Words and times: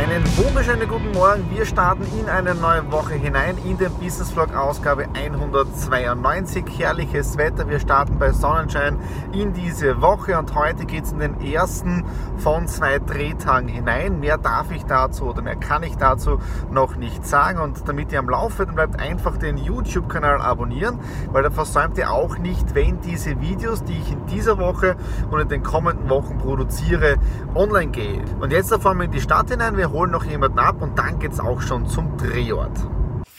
Einen 0.00 0.24
wunderschönen 0.38 0.88
guten 0.88 1.12
Morgen. 1.12 1.44
Wir 1.50 1.66
starten 1.66 2.04
in 2.18 2.26
eine 2.30 2.54
neue 2.54 2.90
Woche 2.90 3.12
hinein 3.16 3.58
in 3.66 3.76
den 3.76 3.92
Business 3.96 4.30
Vlog 4.30 4.56
Ausgabe 4.56 5.06
192. 5.12 6.64
Herrliches 6.78 7.36
Wetter. 7.36 7.68
Wir 7.68 7.80
starten 7.80 8.18
bei 8.18 8.32
Sonnenschein 8.32 8.98
in 9.34 9.52
diese 9.52 10.00
Woche 10.00 10.38
und 10.38 10.54
heute 10.54 10.86
geht 10.86 11.04
es 11.04 11.12
in 11.12 11.18
den 11.18 11.38
ersten 11.42 12.06
von 12.38 12.66
zwei 12.66 12.98
Drehtagen 12.98 13.68
hinein. 13.68 14.20
Mehr 14.20 14.38
darf 14.38 14.70
ich 14.70 14.86
dazu 14.86 15.26
oder 15.26 15.42
mehr 15.42 15.56
kann 15.56 15.82
ich 15.82 15.96
dazu 15.96 16.40
noch 16.70 16.96
nicht 16.96 17.26
sagen. 17.26 17.58
Und 17.58 17.86
damit 17.86 18.10
ihr 18.10 18.20
am 18.20 18.30
Laufenden 18.30 18.76
bleibt, 18.76 18.98
einfach 18.98 19.36
den 19.36 19.58
YouTube-Kanal 19.58 20.40
abonnieren, 20.40 20.98
weil 21.30 21.42
da 21.42 21.50
versäumt 21.50 21.98
ihr 21.98 22.10
auch 22.10 22.38
nicht, 22.38 22.74
wenn 22.74 23.02
diese 23.02 23.38
Videos, 23.42 23.84
die 23.84 23.98
ich 23.98 24.12
in 24.12 24.24
dieser 24.24 24.56
Woche 24.56 24.96
und 25.30 25.40
in 25.40 25.48
den 25.50 25.62
kommenden 25.62 26.08
Wochen 26.08 26.38
produziere, 26.38 27.18
online 27.54 27.90
gehen. 27.90 28.24
Und 28.40 28.50
jetzt 28.50 28.74
fahren 28.74 28.96
wir 28.96 29.04
in 29.04 29.10
die 29.10 29.20
Stadt 29.20 29.50
hinein. 29.50 29.76
Wir 29.76 29.89
holen 29.90 30.10
noch 30.10 30.24
jemanden 30.24 30.58
ab 30.58 30.80
und 30.80 30.98
dann 30.98 31.18
geht 31.18 31.32
es 31.32 31.40
auch 31.40 31.60
schon 31.60 31.86
zum 31.88 32.16
Drehort. 32.16 32.78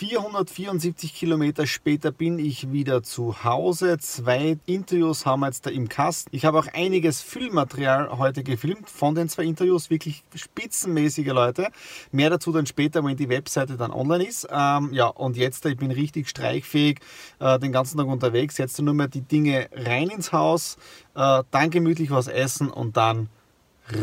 474 0.02 1.14
Kilometer 1.14 1.68
später 1.68 2.12
bin 2.12 2.40
ich 2.40 2.72
wieder 2.72 3.04
zu 3.04 3.44
Hause. 3.44 4.00
Zwei 4.00 4.58
Interviews 4.66 5.28
haben 5.28 5.42
wir 5.42 5.46
jetzt 5.46 5.68
da 5.68 5.70
im 5.70 5.90
Kasten. 5.90 6.36
Ich 6.36 6.44
habe 6.44 6.58
auch 6.58 6.66
einiges 6.74 7.22
Filmmaterial 7.22 8.18
heute 8.18 8.42
gefilmt 8.42 8.90
von 8.90 9.14
den 9.14 9.30
zwei 9.30 9.44
Interviews. 9.44 9.92
Wirklich 9.92 10.24
spitzenmäßige 10.34 11.28
Leute. 11.28 11.68
Mehr 12.12 12.32
dazu 12.32 12.52
dann 12.52 12.66
später, 12.66 13.04
wenn 13.04 13.16
die 13.16 13.30
Webseite 13.30 13.78
dann 13.78 13.92
online 13.92 14.24
ist. 14.24 14.48
Ähm, 14.50 14.92
ja, 14.92 15.06
und 15.06 15.38
jetzt, 15.38 15.64
ich 15.68 15.78
bin 15.78 15.92
richtig 15.92 16.28
streichfähig, 16.30 17.00
äh, 17.38 17.60
den 17.60 17.72
ganzen 17.72 18.00
Tag 18.00 18.08
unterwegs. 18.08 18.58
Jetzt 18.58 18.82
nur 18.82 18.96
mehr 18.96 19.08
die 19.08 19.22
Dinge 19.22 19.68
rein 19.72 20.10
ins 20.10 20.32
Haus, 20.32 20.78
äh, 21.14 21.44
dann 21.52 21.70
gemütlich 21.70 22.10
was 22.10 22.28
essen 22.28 22.72
und 22.72 22.98
dann 22.98 23.30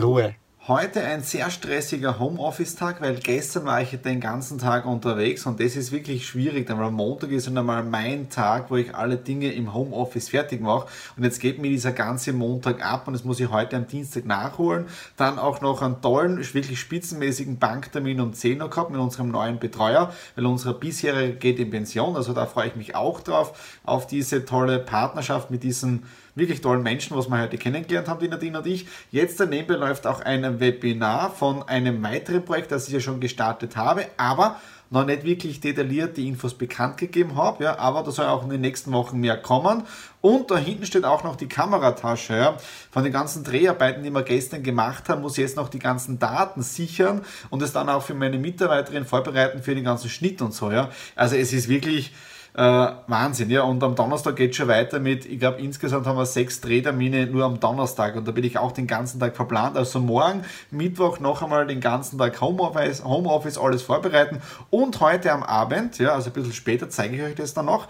Ruhe. 0.01 0.37
Heute 0.69 1.03
ein 1.03 1.23
sehr 1.23 1.49
stressiger 1.49 2.19
Homeoffice-Tag, 2.19 3.01
weil 3.01 3.15
gestern 3.15 3.65
war 3.65 3.81
ich 3.81 3.99
den 4.03 4.21
ganzen 4.21 4.59
Tag 4.59 4.85
unterwegs 4.85 5.47
und 5.47 5.61
das 5.61 5.77
ist 5.77 5.93
wirklich 5.93 6.27
schwierig, 6.27 6.67
denn 6.67 6.79
am 6.79 6.93
Montag 6.93 7.31
ist 7.31 7.47
dann 7.47 7.57
einmal 7.57 7.83
mein 7.83 8.29
Tag, 8.29 8.71
wo 8.71 8.77
ich 8.77 8.95
alle 8.95 9.17
Dinge 9.17 9.51
im 9.51 9.73
Homeoffice 9.73 10.29
fertig 10.29 10.61
mache 10.61 10.87
und 11.17 11.25
jetzt 11.25 11.41
geht 11.41 11.59
mir 11.59 11.71
dieser 11.71 11.93
ganze 11.93 12.35
Montag 12.35 12.85
ab 12.85 13.07
und 13.07 13.15
das 13.15 13.25
muss 13.25 13.41
ich 13.41 13.49
heute 13.49 13.77
am 13.77 13.87
Dienstag 13.87 14.27
nachholen. 14.27 14.85
Dann 15.17 15.39
auch 15.39 15.63
noch 15.63 15.81
einen 15.81 16.03
tollen, 16.03 16.37
wirklich 16.37 16.79
spitzenmäßigen 16.79 17.59
Banktermin 17.59 18.21
um 18.21 18.35
10 18.35 18.61
Uhr 18.61 18.69
gehabt 18.69 18.91
mit 18.91 19.01
unserem 19.01 19.31
neuen 19.31 19.59
Betreuer, 19.59 20.13
weil 20.37 20.45
unser 20.45 20.75
bisherige 20.75 21.33
geht 21.33 21.59
in 21.61 21.71
Pension, 21.71 22.15
also 22.15 22.35
da 22.35 22.45
freue 22.45 22.69
ich 22.69 22.77
mich 22.77 22.95
auch 22.95 23.23
drauf, 23.23 23.79
auf 23.85 24.07
diese 24.07 24.45
tolle 24.45 24.81
Partnerschaft 24.81 25.51
mit 25.51 25.63
diesen 25.63 26.03
wirklich 26.39 26.61
tollen 26.61 26.83
Menschen, 26.83 27.17
was 27.17 27.29
wir 27.29 27.41
heute 27.41 27.59
kennengelernt 27.59 28.09
haben, 28.09 28.21
die 28.21 28.29
Nadine 28.29 28.59
und 28.59 28.67
ich. 28.67 28.87
Jetzt 29.11 29.41
daneben 29.41 29.79
läuft 29.79 30.07
auch 30.07 30.21
ein 30.21 30.58
Webinar 30.61 31.31
von 31.31 31.63
einem 31.69 32.03
weiteren 32.03 32.45
Projekt, 32.45 32.73
das 32.73 32.89
ich 32.89 32.95
ja 32.95 33.01
schon 33.01 33.21
gestartet 33.21 33.77
habe, 33.77 34.07
aber 34.17 34.57
noch 34.91 35.05
nicht 35.05 35.25
wirklich 35.25 35.61
detailliert 35.61 36.17
die 36.17 36.29
Infos 36.29 36.55
bekannt 36.55 36.97
gegeben 36.97 37.37
habe, 37.37 37.65
ja, 37.65 37.79
aber 37.79 38.03
da 38.03 38.11
soll 38.11 38.27
auch 38.27 38.43
in 38.43 38.51
den 38.51 38.63
nächsten 38.63 38.93
Wochen 38.93 39.19
mehr 39.21 39.37
kommen. 39.37 39.83
Und 40.21 40.51
da 40.51 40.57
hinten 40.57 40.87
steht 40.87 41.05
auch 41.05 41.25
noch 41.25 41.37
die 41.37 41.47
Kameratasche. 41.47 42.37
Ja. 42.37 42.57
Von 42.91 43.05
den 43.05 43.13
ganzen 43.13 43.45
Dreharbeiten, 43.45 44.03
die 44.03 44.11
wir 44.11 44.23
gestern 44.23 44.63
gemacht 44.63 45.09
haben, 45.09 45.21
muss 45.21 45.37
ich 45.37 45.43
jetzt 45.43 45.57
noch 45.57 45.69
die 45.69 45.79
ganzen 45.79 46.19
Daten 46.19 46.63
sichern 46.63 47.23
und 47.51 47.63
es 47.63 47.73
dann 47.73 47.89
auch 47.89 48.03
für 48.03 48.15
meine 48.15 48.39
Mitarbeiterin 48.39 49.05
vorbereiten 49.05 49.63
für 49.63 49.75
den 49.75 49.85
ganzen 49.85 50.09
Schnitt 50.09 50.41
und 50.41 50.55
so. 50.55 50.73
Ja. 50.73 50.91
Also 51.15 51.37
es 51.37 51.53
ist 51.53 51.69
wirklich 51.69 52.13
äh, 52.55 52.61
Wahnsinn, 53.07 53.51
ja. 53.51 53.63
Und 53.63 53.83
am 53.83 53.95
Donnerstag 53.95 54.37
geht 54.37 54.57
schon 54.57 54.69
weiter 54.69 54.99
mit, 54.99 55.27
ich 55.27 55.39
glaube, 55.39 55.61
insgesamt 55.61 56.07
haben 56.07 56.19
wir 56.19 56.27
sechs 56.27 56.61
Drehtermine 56.61 57.27
nur 57.27 57.45
am 57.45 57.61
Donnerstag 57.61 58.17
und 58.17 58.27
da 58.27 58.33
bin 58.33 58.45
ich 58.45 58.59
auch 58.59 58.73
den 58.73 58.87
ganzen 58.87 59.21
Tag 59.21 59.37
verplant. 59.37 59.77
Also 59.77 60.01
morgen, 60.01 60.43
Mittwoch 60.71 61.21
noch 61.21 61.43
einmal 61.43 61.67
den 61.67 61.81
ganzen 61.81 62.19
Tag 62.19 62.41
Homeoffice, 62.41 63.05
Homeoffice 63.05 63.59
alles 63.59 63.83
vorbereiten 63.83 64.41
und 64.71 65.01
heute 65.01 65.33
am 65.33 65.43
Abend, 65.43 65.99
ja, 65.99 66.15
also 66.15 66.31
ein 66.31 66.33
bisschen 66.33 66.53
später 66.53 66.91
zeige 66.91 67.17
ich 67.17 67.23
euch 67.23 67.35
das 67.35 67.55
dann 67.55 67.67
noch. 67.67 67.89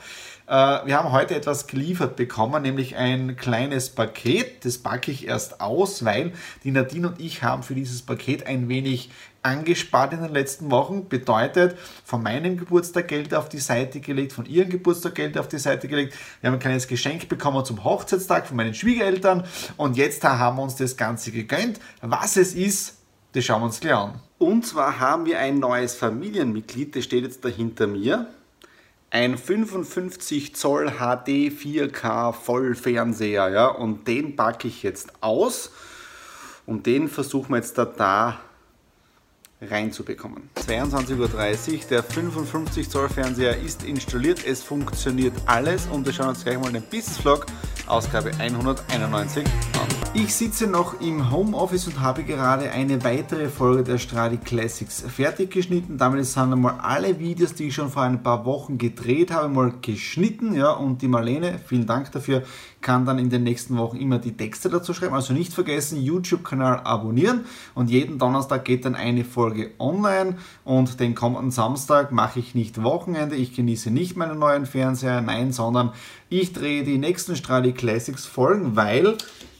Äh, 0.48 0.86
wir 0.86 0.96
haben 0.96 1.12
heute 1.12 1.34
etwas 1.34 1.66
geliefert 1.66 2.16
bekommen, 2.16 2.62
nämlich 2.62 2.96
ein 2.96 3.36
kleines 3.36 3.90
Paket. 3.90 4.64
Das 4.64 4.78
packe 4.78 5.10
ich 5.10 5.28
erst 5.28 5.60
aus, 5.60 6.04
weil 6.04 6.32
die 6.64 6.70
Nadine 6.70 7.08
und 7.08 7.20
ich 7.20 7.42
haben 7.42 7.62
für 7.62 7.74
dieses 7.74 8.00
Paket 8.00 8.46
ein 8.46 8.68
wenig 8.68 9.10
angespart 9.42 10.14
in 10.14 10.22
den 10.22 10.32
letzten 10.32 10.70
Wochen. 10.70 11.08
Bedeutet, 11.08 11.76
von 12.02 12.22
meinem 12.22 12.56
Geburtstag 12.56 13.08
Geld 13.08 13.34
auf 13.34 13.50
die 13.50 13.58
Seite 13.58 14.00
gelegt, 14.00 14.32
von 14.32 14.46
ihrem 14.46 14.70
Geburtstag 14.70 15.16
Geld 15.16 15.36
auf 15.36 15.48
die 15.48 15.58
Seite 15.58 15.86
gelegt. 15.86 16.14
Wir 16.40 16.48
haben 16.48 16.54
ein 16.54 16.60
kleines 16.60 16.88
Geschenk 16.88 17.28
bekommen 17.28 17.62
zum 17.66 17.84
Hochzeitstag 17.84 18.46
von 18.46 18.56
meinen 18.56 18.74
Schwiegereltern 18.74 19.44
und 19.76 19.98
jetzt 19.98 20.24
haben 20.24 20.56
wir 20.56 20.62
uns 20.62 20.76
das 20.76 20.96
Ganze 20.96 21.30
gegönnt. 21.30 21.78
Was 22.00 22.38
es 22.38 22.54
ist, 22.54 22.96
das 23.32 23.44
schauen 23.44 23.60
wir 23.60 23.66
uns 23.66 23.80
gleich 23.80 23.94
an. 23.94 24.20
Und 24.38 24.66
zwar 24.66 24.98
haben 24.98 25.26
wir 25.26 25.38
ein 25.38 25.58
neues 25.58 25.94
Familienmitglied, 25.94 26.96
das 26.96 27.04
steht 27.04 27.24
jetzt 27.24 27.44
da 27.44 27.48
hinter 27.48 27.86
mir. 27.86 28.28
Ein 29.10 29.38
55 29.38 30.54
Zoll 30.54 30.90
HD 30.98 31.50
4K 31.50 32.32
Vollfernseher, 32.32 33.48
ja, 33.48 33.66
und 33.68 34.06
den 34.06 34.36
packe 34.36 34.68
ich 34.68 34.82
jetzt 34.82 35.12
aus 35.22 35.72
und 36.66 36.84
den 36.84 37.08
versuchen 37.08 37.48
wir 37.50 37.56
jetzt 37.56 37.78
da, 37.78 37.86
da 37.86 38.40
reinzubekommen. 39.62 40.50
22.30 40.56 41.72
Uhr, 41.72 41.80
der 41.90 42.02
55 42.02 42.90
Zoll 42.90 43.08
Fernseher 43.08 43.56
ist 43.56 43.82
installiert, 43.82 44.44
es 44.46 44.62
funktioniert 44.62 45.32
alles 45.46 45.86
und 45.86 46.04
wir 46.04 46.12
schauen 46.12 46.28
uns 46.28 46.44
gleich 46.44 46.58
mal 46.58 46.70
den 46.70 46.82
Business 46.82 47.16
Vlog 47.16 47.46
Ausgabe 47.86 48.30
191 48.38 49.46
an. 49.46 49.77
Ich 50.14 50.34
sitze 50.34 50.66
noch 50.66 51.00
im 51.00 51.30
Homeoffice 51.30 51.86
und 51.86 52.00
habe 52.00 52.24
gerade 52.24 52.72
eine 52.72 53.04
weitere 53.04 53.48
Folge 53.48 53.84
der 53.84 53.98
Stradi 53.98 54.38
Classics 54.38 55.04
fertig 55.06 55.52
geschnitten. 55.52 55.96
Damit 55.96 56.24
sind 56.24 56.52
einmal 56.52 56.80
alle 56.82 57.18
Videos, 57.20 57.54
die 57.54 57.68
ich 57.68 57.74
schon 57.74 57.88
vor 57.88 58.02
ein 58.02 58.22
paar 58.22 58.44
Wochen 58.44 58.78
gedreht 58.78 59.30
habe, 59.30 59.48
mal 59.48 59.72
geschnitten. 59.80 60.54
Ja, 60.54 60.72
und 60.72 61.02
die 61.02 61.08
Marlene, 61.08 61.60
vielen 61.64 61.86
Dank 61.86 62.10
dafür, 62.10 62.42
kann 62.80 63.06
dann 63.06 63.18
in 63.18 63.30
den 63.30 63.44
nächsten 63.44 63.76
Wochen 63.76 63.96
immer 63.98 64.18
die 64.18 64.36
Texte 64.36 64.68
dazu 64.68 64.92
schreiben. 64.92 65.14
Also 65.14 65.32
nicht 65.32 65.52
vergessen, 65.52 66.02
YouTube-Kanal 66.02 66.80
abonnieren 66.80 67.44
und 67.74 67.88
jeden 67.88 68.18
Donnerstag 68.18 68.64
geht 68.64 68.86
dann 68.86 68.96
eine 68.96 69.24
Folge 69.24 69.70
online 69.78 70.36
und 70.64 71.00
den 71.00 71.14
kommenden 71.14 71.52
Samstag 71.52 72.12
mache 72.12 72.40
ich 72.40 72.54
nicht 72.54 72.82
Wochenende, 72.82 73.36
ich 73.36 73.54
genieße 73.54 73.90
nicht 73.90 74.16
meinen 74.16 74.38
neuen 74.38 74.66
Fernseher, 74.66 75.20
nein, 75.20 75.52
sondern 75.52 75.92
ich 76.28 76.52
drehe 76.52 76.82
die 76.82 76.98
nächsten 76.98 77.36
Stradi 77.36 77.72
Classics 77.72 78.26
Folgen, 78.26 78.74
weil 78.74 79.16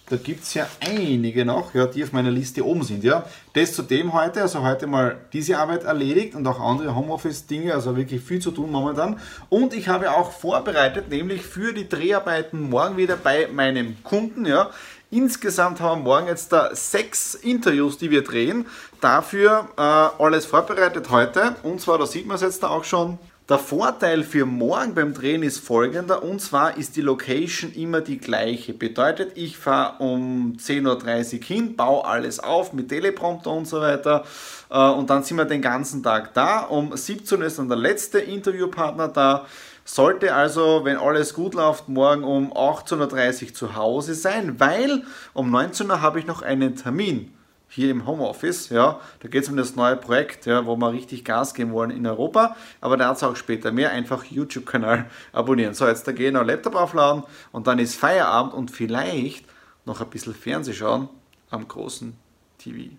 da 0.09 0.17
gibt 0.17 0.45
es 0.45 0.55
ja 0.55 0.67
einige 0.81 1.45
noch, 1.45 1.75
ja, 1.75 1.87
die 1.87 2.03
auf 2.03 2.13
meiner 2.13 2.31
Liste 2.31 2.65
oben 2.65 2.83
sind. 2.83 3.05
Ja. 3.05 3.27
Das 3.53 3.75
zu 3.75 3.83
dem 3.83 4.13
heute, 4.13 4.43
also 4.43 4.63
heute 4.63 4.87
mal 4.87 5.19
diese 5.33 5.59
Arbeit 5.59 5.85
erledigt 5.85 6.35
und 6.35 6.47
auch 6.47 6.61
andere 6.61 6.95
Homeoffice-Dinge, 6.95 7.75
also 7.75 7.97
wirklich 7.97 8.23
viel 8.23 8.41
zu 8.41 8.51
tun 8.51 8.71
momentan. 8.71 9.21
Und 9.51 9.75
ich 9.75 9.89
habe 9.89 10.11
auch 10.13 10.33
vorbereitet, 10.33 11.11
nämlich 11.11 11.43
für 11.43 11.73
die 11.73 11.89
Dreharbeiten 11.89 12.71
morgen 12.71 12.97
wieder 12.97 13.17
bei 13.17 13.49
meinem 13.53 14.03
Kunden. 14.03 14.47
Ja. 14.47 14.71
Insgesamt 15.11 15.81
haben 15.81 16.03
wir 16.03 16.05
morgen 16.05 16.27
jetzt 16.27 16.53
da 16.53 16.75
sechs 16.75 17.35
Interviews, 17.35 17.99
die 17.99 18.11
wir 18.11 18.23
drehen. 18.23 18.67
Dafür 19.01 19.69
äh, 19.77 19.81
alles 19.81 20.47
vorbereitet 20.47 21.11
heute. 21.11 21.57
Und 21.63 21.81
zwar, 21.81 21.99
da 21.99 22.07
sieht 22.07 22.27
man 22.27 22.37
es 22.37 22.43
jetzt 22.43 22.63
da 22.63 22.69
auch 22.69 22.85
schon, 22.85 23.19
Der 23.49 23.59
Vorteil 23.59 24.25
für 24.25 24.45
morgen 24.45 24.93
beim 24.93 25.15
Drehen 25.15 25.43
ist 25.43 25.61
folgender 25.61 26.23
und 26.23 26.39
zwar 26.39 26.77
ist 26.77 26.97
die 26.97 27.01
Location 27.01 27.73
immer 27.73 28.03
die 28.03 28.19
gleiche. 28.19 28.75
Bedeutet, 28.75 29.39
ich 29.39 29.57
fahre 29.57 30.03
um 30.03 30.59
10.30 30.59 31.39
Uhr 31.39 31.45
hin, 31.45 31.75
baue 31.75 32.05
alles 32.05 32.41
auf 32.41 32.75
mit 32.75 32.91
Teleprompter 32.91 33.51
und 33.51 33.67
so 33.67 33.81
weiter 33.81 34.27
äh, 34.69 34.91
und 34.91 35.09
dann 35.09 35.23
sind 35.23 35.39
wir 35.39 35.47
den 35.47 35.63
ganzen 35.63 36.03
Tag 36.03 36.35
da. 36.35 36.61
Um 36.61 36.95
17 36.95 37.39
Uhr 37.39 37.47
ist 37.47 37.59
dann 37.59 37.71
der 37.71 37.79
letzte 37.79 38.19
Interviewpartner 38.19 39.09
da. 39.09 39.47
Sollte 39.83 40.35
also, 40.35 40.85
wenn 40.85 40.99
alles 40.99 41.33
gut 41.33 41.55
läuft, 41.55 41.89
morgen 41.89 42.25
um 42.25 42.53
18.30 42.53 43.47
Uhr 43.47 43.55
zu 43.55 43.75
Hause 43.77 44.13
sein, 44.13 44.61
weil 44.61 45.05
um 45.33 45.51
19 45.51 45.91
Uhr 45.91 46.03
habe 46.03 46.19
ich 46.19 46.27
noch 46.27 46.43
einen 46.43 46.77
Termin 46.77 47.33
hier 47.69 47.91
im 47.91 48.07
Homeoffice. 48.07 48.71
Ja, 48.71 49.01
da 49.21 49.29
geht 49.29 49.45
es 49.45 49.49
um 49.49 49.57
das 49.57 49.77
neue 49.77 49.97
Projekt, 49.97 50.47
ja, 50.47 50.67
wo 50.67 50.77
wir 50.77 50.93
richtig 50.93 51.25
Gas 51.25 51.55
geben 51.55 51.73
wollen 51.73 51.91
in 51.91 52.07
Europa. 52.07 52.57
Aber 52.81 52.97
dazu 52.97 53.27
auch 53.27 53.37
später 53.37 53.73
mehr. 53.73 53.91
Einfach 53.91 54.25
YouTube-Kanal 54.25 55.07
abonnieren. 55.33 55.75
So, 55.75 55.87
jetzt 55.87 56.07
da 56.07 56.13
gehen 56.13 56.35
noch 56.35 56.45
Laptop 56.45 56.75
aufladen 56.75 57.25
und 57.53 57.67
dann 57.67 57.79
ist 57.79 57.97
Feierabend 57.97 58.55
und 58.55 58.71
vielleicht 58.71 59.47
noch 59.85 60.01
ein 60.01 60.11
bisschen 60.11 60.35
Fernseh 60.35 60.73
schauen 60.73 61.09
am 61.51 61.67
großen 61.67 62.17
TV. 62.59 62.91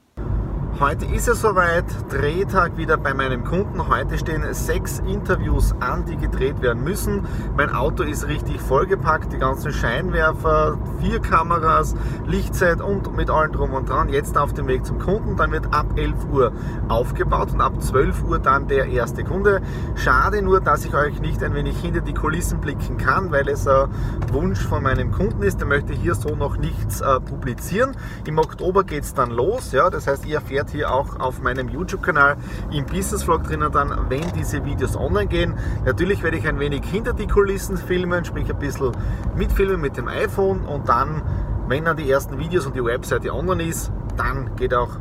Heute 0.77 1.05
ist 1.07 1.27
es 1.27 1.41
soweit, 1.41 1.83
Drehtag 2.09 2.77
wieder 2.77 2.95
bei 2.95 3.13
meinem 3.13 3.43
Kunden. 3.43 3.89
Heute 3.89 4.17
stehen 4.17 4.45
sechs 4.53 4.99
Interviews 4.99 5.75
an, 5.81 6.05
die 6.05 6.15
gedreht 6.15 6.61
werden 6.61 6.85
müssen. 6.85 7.27
Mein 7.57 7.69
Auto 7.69 8.03
ist 8.03 8.27
richtig 8.29 8.61
vollgepackt, 8.61 9.33
die 9.33 9.39
ganzen 9.39 9.73
Scheinwerfer, 9.73 10.77
vier 11.01 11.19
Kameras, 11.19 11.95
Lichtset 12.27 12.79
und 12.79 13.13
mit 13.17 13.29
allem 13.29 13.51
drum 13.51 13.73
und 13.73 13.89
dran. 13.89 14.07
Jetzt 14.07 14.37
auf 14.37 14.53
dem 14.53 14.67
Weg 14.67 14.85
zum 14.85 14.99
Kunden, 14.99 15.35
dann 15.35 15.51
wird 15.51 15.73
ab 15.73 15.87
11 15.97 16.13
Uhr 16.31 16.53
aufgebaut 16.87 17.51
und 17.51 17.59
ab 17.59 17.81
12 17.81 18.23
Uhr 18.23 18.39
dann 18.39 18.69
der 18.69 18.85
erste 18.85 19.25
Kunde. 19.25 19.61
Schade 19.95 20.41
nur, 20.41 20.61
dass 20.61 20.85
ich 20.85 20.93
euch 20.93 21.19
nicht 21.19 21.43
ein 21.43 21.53
wenig 21.55 21.77
hinter 21.77 21.99
die 21.99 22.13
Kulissen 22.13 22.61
blicken 22.61 22.95
kann, 22.95 23.31
weil 23.31 23.49
es 23.49 23.67
ein 23.67 23.89
Wunsch 24.31 24.65
von 24.65 24.81
meinem 24.83 25.11
Kunden 25.11 25.43
ist. 25.43 25.59
Der 25.59 25.67
möchte 25.67 25.91
hier 25.91 26.15
so 26.15 26.37
noch 26.37 26.55
nichts 26.55 27.01
äh, 27.01 27.19
publizieren. 27.19 27.97
Im 28.25 28.37
Oktober 28.37 28.85
geht 28.85 29.03
es 29.03 29.13
dann 29.13 29.31
los, 29.31 29.73
ja, 29.73 29.89
das 29.89 30.07
heißt, 30.07 30.25
ihr 30.25 30.35
erfährt 30.35 30.58
hier 30.67 30.91
auch 30.91 31.19
auf 31.19 31.41
meinem 31.41 31.69
YouTube-Kanal 31.69 32.37
im 32.71 32.85
Business 32.85 33.23
Vlog 33.23 33.43
drinnen 33.43 33.71
dann, 33.71 34.09
wenn 34.09 34.31
diese 34.33 34.65
Videos 34.65 34.97
online 34.97 35.27
gehen. 35.27 35.55
Natürlich 35.85 36.21
werde 36.23 36.37
ich 36.37 36.47
ein 36.47 36.59
wenig 36.59 36.83
hinter 36.83 37.13
die 37.13 37.27
Kulissen 37.27 37.77
filmen, 37.77 38.25
sprich 38.25 38.49
ein 38.49 38.59
bisschen 38.59 38.91
mitfilmen 39.35 39.79
mit 39.79 39.95
dem 39.95 40.07
iPhone 40.07 40.65
und 40.65 40.89
dann, 40.89 41.21
wenn 41.67 41.85
dann 41.85 41.95
die 41.95 42.09
ersten 42.09 42.37
Videos 42.37 42.65
und 42.65 42.75
die 42.75 42.83
Webseite 42.83 43.33
online 43.33 43.63
ist, 43.63 43.91
dann 44.17 44.55
geht 44.57 44.73
auch 44.73 44.97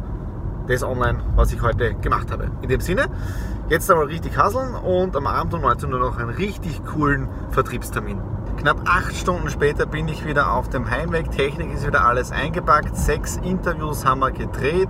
das 0.68 0.82
online, 0.82 1.20
was 1.34 1.52
ich 1.52 1.60
heute 1.62 1.94
gemacht 1.94 2.30
habe. 2.30 2.50
In 2.62 2.68
dem 2.68 2.80
Sinne, 2.80 3.06
jetzt 3.68 3.90
einmal 3.90 4.06
richtig 4.06 4.36
hasseln 4.36 4.74
und 4.74 5.16
am 5.16 5.26
Abend 5.26 5.54
um 5.54 5.62
19 5.62 5.92
Uhr 5.92 5.98
noch 5.98 6.18
einen 6.18 6.30
richtig 6.30 6.84
coolen 6.84 7.28
Vertriebstermin. 7.50 8.20
Knapp 8.58 8.88
acht 8.88 9.14
Stunden 9.14 9.48
später 9.50 9.86
bin 9.86 10.08
ich 10.08 10.26
wieder 10.26 10.52
auf 10.52 10.68
dem 10.68 10.90
Heimweg. 10.90 11.30
Technik 11.30 11.72
ist 11.72 11.86
wieder 11.86 12.04
alles 12.04 12.32
eingepackt. 12.32 12.96
Sechs 12.96 13.36
Interviews 13.36 14.04
haben 14.04 14.18
wir 14.18 14.32
gedreht. 14.32 14.88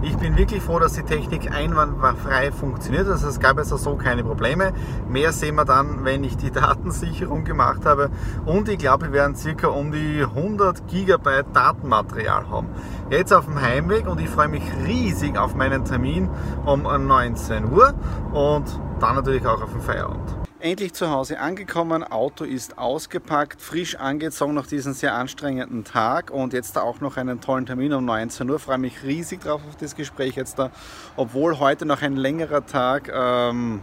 Ich 0.00 0.16
bin 0.16 0.38
wirklich 0.38 0.62
froh, 0.62 0.78
dass 0.78 0.94
die 0.94 1.02
Technik 1.02 1.52
einwandfrei 1.52 2.50
funktioniert. 2.50 3.06
Also 3.06 3.28
es 3.28 3.38
gab 3.38 3.58
jetzt 3.58 3.68
so 3.68 3.96
keine 3.96 4.24
Probleme. 4.24 4.72
Mehr 5.06 5.32
sehen 5.32 5.56
wir 5.56 5.66
dann, 5.66 6.06
wenn 6.06 6.24
ich 6.24 6.38
die 6.38 6.50
Datensicherung 6.50 7.44
gemacht 7.44 7.84
habe. 7.84 8.08
Und 8.46 8.70
ich 8.70 8.78
glaube, 8.78 9.06
wir 9.06 9.12
werden 9.12 9.36
circa 9.36 9.66
um 9.66 9.92
die 9.92 10.22
100 10.22 10.88
Gigabyte 10.88 11.54
Datenmaterial 11.54 12.48
haben. 12.48 12.68
Jetzt 13.10 13.34
auf 13.34 13.44
dem 13.44 13.60
Heimweg 13.60 14.08
und 14.08 14.18
ich 14.18 14.30
freue 14.30 14.48
mich 14.48 14.64
riesig 14.86 15.36
auf 15.36 15.54
meinen 15.54 15.84
Termin 15.84 16.30
um 16.64 16.84
19 16.84 17.70
Uhr 17.70 17.92
und 18.32 18.80
dann 18.98 19.16
natürlich 19.16 19.46
auch 19.46 19.60
auf 19.60 19.72
den 19.72 19.82
Feierabend. 19.82 20.39
Endlich 20.62 20.92
zu 20.92 21.08
Hause 21.08 21.40
angekommen, 21.40 22.04
Auto 22.04 22.44
ist 22.44 22.76
ausgepackt, 22.76 23.62
frisch 23.62 23.96
angezogen 23.96 24.52
nach 24.52 24.66
diesem 24.66 24.92
sehr 24.92 25.14
anstrengenden 25.14 25.84
Tag. 25.84 26.30
Und 26.30 26.52
jetzt 26.52 26.76
da 26.76 26.82
auch 26.82 27.00
noch 27.00 27.16
einen 27.16 27.40
tollen 27.40 27.64
Termin 27.64 27.94
um 27.94 28.04
19 28.04 28.50
Uhr. 28.50 28.58
Freue 28.58 28.76
mich 28.76 29.02
riesig 29.02 29.40
drauf 29.40 29.62
auf 29.66 29.76
das 29.76 29.96
Gespräch 29.96 30.36
jetzt 30.36 30.58
da, 30.58 30.70
obwohl 31.16 31.58
heute 31.60 31.86
noch 31.86 32.02
ein 32.02 32.14
längerer 32.14 32.66
Tag 32.66 33.10
ähm, 33.10 33.82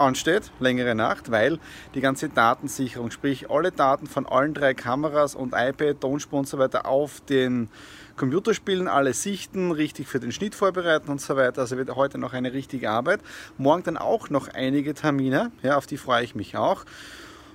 ansteht, 0.00 0.50
längere 0.60 0.94
Nacht, 0.94 1.30
weil 1.30 1.58
die 1.94 2.00
ganze 2.00 2.28
Datensicherung, 2.28 3.10
sprich 3.10 3.50
alle 3.50 3.72
Daten 3.72 4.06
von 4.06 4.26
allen 4.26 4.54
drei 4.54 4.74
Kameras 4.74 5.34
und 5.34 5.54
iPad, 5.56 6.00
Tonspur 6.00 6.40
und 6.40 6.48
so 6.48 6.58
weiter 6.58 6.86
auf 6.86 7.20
den 7.20 7.68
Computerspielen, 8.16 8.88
alle 8.88 9.14
sichten, 9.14 9.70
richtig 9.70 10.08
für 10.08 10.20
den 10.20 10.32
Schnitt 10.32 10.54
vorbereiten 10.54 11.10
und 11.10 11.20
so 11.20 11.36
weiter. 11.36 11.62
Also 11.62 11.76
wird 11.76 11.94
heute 11.94 12.18
noch 12.18 12.32
eine 12.32 12.52
richtige 12.52 12.90
Arbeit. 12.90 13.20
Morgen 13.56 13.84
dann 13.84 13.96
auch 13.96 14.28
noch 14.28 14.48
einige 14.48 14.94
Termine, 14.94 15.52
ja, 15.62 15.76
auf 15.76 15.86
die 15.86 15.96
freue 15.96 16.24
ich 16.24 16.34
mich 16.34 16.56
auch. 16.56 16.84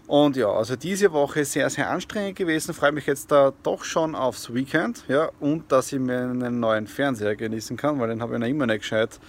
Und 0.08 0.36
ja, 0.36 0.50
also 0.50 0.76
diese 0.76 1.14
Woche 1.14 1.46
sehr, 1.46 1.70
sehr 1.70 1.90
anstrengend 1.90 2.38
gewesen. 2.38 2.74
Freue 2.74 2.92
mich 2.92 3.06
jetzt 3.06 3.32
da 3.32 3.54
doch 3.64 3.84
schon 3.84 4.16
aufs 4.16 4.54
Weekend. 4.54 5.06
Ja, 5.08 5.30
und 5.40 5.72
dass 5.72 5.94
ich 5.94 6.00
mir 6.00 6.20
einen 6.20 6.60
neuen 6.60 6.88
Fernseher 6.88 7.36
genießen 7.36 7.78
kann, 7.78 8.00
weil 8.00 8.10
den 8.10 8.22
habe 8.22 8.34
ich 8.34 8.40
noch 8.40 8.48
immer 8.48 8.66
nicht 8.66 8.82
gescheit 8.82 9.20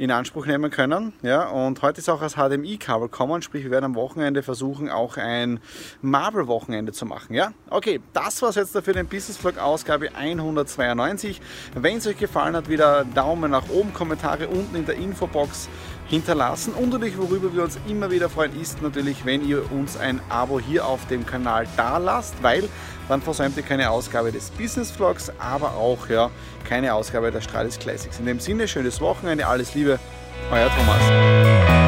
in 0.00 0.10
Anspruch 0.10 0.46
nehmen 0.46 0.70
können. 0.70 1.12
Ja, 1.20 1.48
und 1.48 1.82
heute 1.82 2.00
ist 2.00 2.08
auch 2.08 2.20
das 2.20 2.36
HDMI-Kabel 2.36 3.10
kommen, 3.10 3.42
sprich 3.42 3.64
wir 3.64 3.70
werden 3.70 3.84
am 3.84 3.94
Wochenende 3.94 4.42
versuchen, 4.42 4.88
auch 4.88 5.18
ein 5.18 5.60
Marvel-Wochenende 6.00 6.92
zu 6.92 7.04
machen. 7.04 7.34
Ja, 7.34 7.52
okay, 7.68 8.00
das 8.14 8.40
war 8.40 8.48
es 8.48 8.54
jetzt 8.54 8.72
für 8.72 8.94
den 8.94 9.06
Business 9.06 9.36
Vlog 9.36 9.58
Ausgabe 9.58 10.08
192. 10.14 11.42
Wenn 11.74 11.98
es 11.98 12.06
euch 12.06 12.16
gefallen 12.16 12.56
hat, 12.56 12.70
wieder 12.70 13.04
Daumen 13.14 13.50
nach 13.50 13.68
oben, 13.68 13.92
Kommentare 13.92 14.48
unten 14.48 14.74
in 14.74 14.86
der 14.86 14.94
Infobox 14.94 15.68
hinterlassen. 16.08 16.72
Und 16.72 16.88
natürlich, 16.88 17.18
worüber 17.18 17.54
wir 17.54 17.62
uns 17.62 17.78
immer 17.86 18.10
wieder 18.10 18.30
freuen, 18.30 18.58
ist 18.58 18.80
natürlich, 18.80 19.26
wenn 19.26 19.46
ihr 19.46 19.70
uns 19.70 19.98
ein 19.98 20.20
Abo 20.30 20.58
hier 20.58 20.86
auf 20.86 21.06
dem 21.08 21.26
Kanal 21.26 21.66
da 21.76 21.98
lasst, 21.98 22.42
weil 22.42 22.70
dann 23.08 23.20
versäumt 23.20 23.56
ihr 23.58 23.62
keine 23.62 23.90
Ausgabe 23.90 24.32
des 24.32 24.50
Business 24.50 24.90
Vlogs, 24.90 25.30
aber 25.38 25.74
auch 25.74 26.08
ja, 26.08 26.30
keine 26.70 26.94
Ausgabe 26.94 27.32
der 27.32 27.40
Stralis 27.40 27.80
Classics. 27.80 28.20
In 28.20 28.26
dem 28.26 28.38
Sinne, 28.38 28.68
schönes 28.68 29.00
Wochenende, 29.00 29.44
alles 29.44 29.74
Liebe, 29.74 29.98
euer 30.52 30.70
Thomas. 30.70 31.79